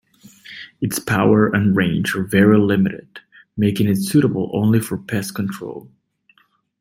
[0.81, 3.19] Its power and range are very limited,
[3.55, 5.91] making it suitable only for pest control.